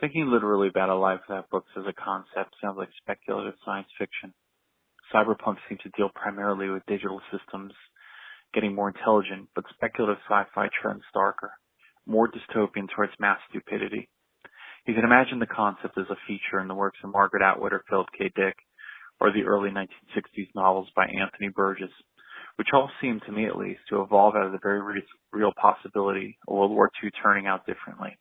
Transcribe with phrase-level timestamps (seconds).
[0.00, 4.34] Thinking literally about a life without books as a concept sounds like speculative science fiction.
[5.12, 7.72] Cyberpunk seems to deal primarily with digital systems
[8.52, 11.52] getting more intelligent, but speculative sci-fi trends darker,
[12.06, 14.08] more dystopian towards mass stupidity.
[14.86, 17.82] You can imagine the concept as a feature in the works of Margaret Atwood or
[17.88, 18.30] Philip K.
[18.36, 18.54] Dick,
[19.20, 21.90] or the early 1960s novels by Anthony Burgess,
[22.56, 24.80] which all seem, to me at least, to evolve out of the very
[25.32, 28.16] real possibility of World War II turning out differently.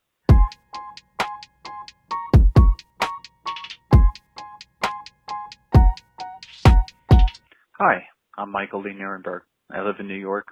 [7.78, 8.06] Hi,
[8.38, 9.42] I'm Michael Lee Nierenberg.
[9.70, 10.46] I live in New York.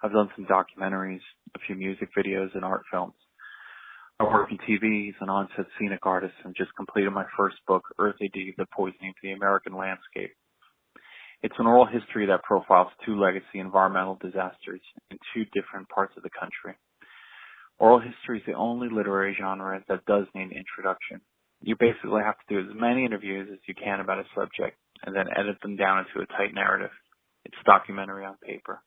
[0.00, 1.18] I've done some documentaries,
[1.56, 3.14] a few music videos, and art films.
[4.20, 7.82] I work in TV as an on-set scenic artist and just completed my first book,
[7.98, 10.30] Earth AD, The Poisoning of the American Landscape.
[11.42, 16.22] It's an oral history that profiles two legacy environmental disasters in two different parts of
[16.22, 16.78] the country.
[17.80, 21.22] Oral history is the only literary genre that does need an introduction.
[21.60, 25.14] You basically have to do as many interviews as you can about a subject and
[25.14, 26.90] then edit them down into a tight narrative.
[27.44, 28.80] It's documentary on paper.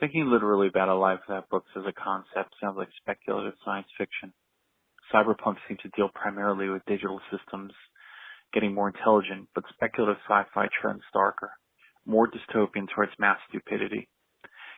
[0.00, 4.32] Thinking literally about a life without books as a concept sounds like speculative science fiction.
[5.12, 7.72] Cyberpunk seems to deal primarily with digital systems
[8.52, 11.52] getting more intelligent, but speculative sci-fi trends darker,
[12.06, 14.08] more dystopian towards mass stupidity.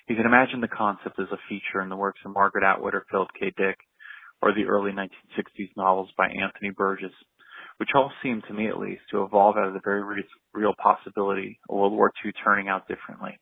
[0.08, 3.06] You can imagine the concept as a feature in the works of Margaret Atwood or
[3.10, 3.52] Philip K.
[3.56, 3.78] Dick,
[4.42, 7.12] or the early 1960s novels by Anthony Burgess,
[7.80, 10.04] which all seem, to me at least, to evolve out of the very
[10.52, 13.40] real possibility of World War II turning out differently.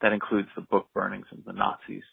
[0.00, 2.06] That includes the book burnings and the Nazis.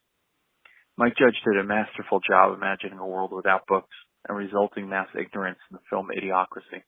[0.98, 3.94] Mike Judge did a masterful job imagining a world without books
[4.28, 6.82] and resulting mass ignorance in the film Idiocracy.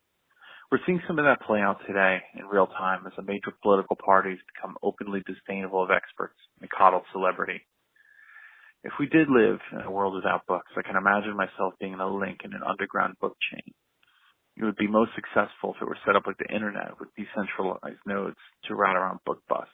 [0.71, 3.95] We're seeing some of that play out today in real time as the major political
[3.95, 7.61] parties become openly disdainful of experts and coddle celebrity.
[8.83, 12.09] If we did live in a world without books, I can imagine myself being a
[12.09, 13.75] link in an underground book chain
[14.57, 18.03] it would be most successful if it were set up like the internet with decentralized
[18.05, 19.71] nodes to route around book busts.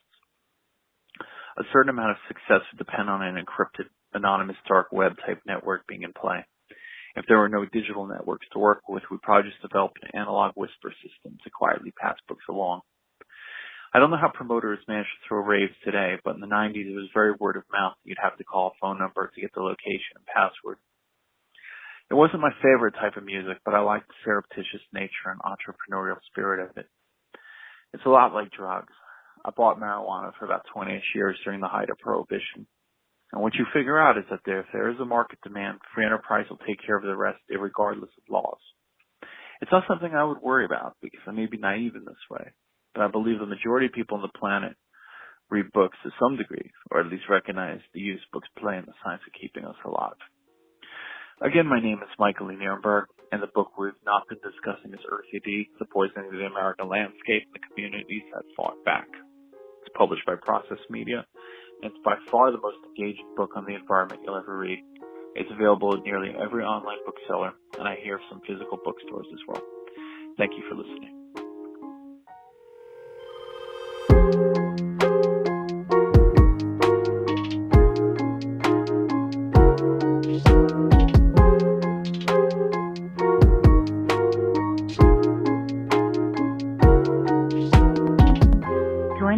[1.58, 5.88] A certain amount of success would depend on an encrypted, anonymous dark web type network
[5.88, 6.46] being in play.
[7.16, 10.54] If there were no digital networks to work with, we'd probably just develop an analog
[10.56, 12.82] whisper system to quietly pass books along.
[13.94, 16.96] I don't know how promoters manage to throw raves today, but in the 90s it
[16.96, 17.96] was very word of mouth.
[18.04, 20.78] You'd have to call a phone number to get the location and password.
[22.10, 26.18] It wasn't my favorite type of music, but I liked the surreptitious nature and entrepreneurial
[26.32, 26.88] spirit of it.
[27.94, 28.94] It's a lot like drugs.
[29.44, 32.68] I bought marijuana for about 20ish years during the height of prohibition.
[33.34, 36.06] And what you figure out is that there, if there is a market demand, free
[36.06, 38.60] enterprise will take care of the rest regardless of laws.
[39.62, 42.52] It's not something I would worry about because I may be naive in this way,
[42.94, 44.78] but I believe the majority of people on the planet
[45.50, 48.94] read books to some degree, or at least recognize the use books play in the
[49.04, 50.20] science of keeping us alive.
[51.40, 52.56] Again, my name is Michael E.
[52.56, 55.46] Nierenberg, and the book we've not been discussing is AD,
[55.78, 59.06] The Poisoning of the American Landscape and the Communities That Fought Back.
[59.86, 61.22] It's published by Process Media,
[61.84, 64.82] and it's by far the most engaging book on the environment you'll ever read.
[65.36, 69.62] It's available at nearly every online bookseller, and I hear some physical bookstores as well.
[70.40, 71.27] Thank you for listening.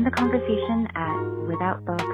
[0.09, 2.08] The conversation at withoutbooks.com.